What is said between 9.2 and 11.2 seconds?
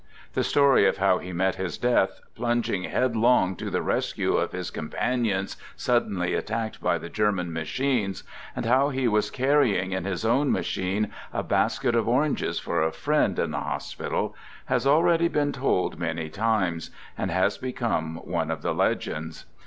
carrying in his own machine